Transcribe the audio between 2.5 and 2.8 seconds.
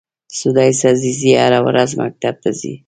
ځي.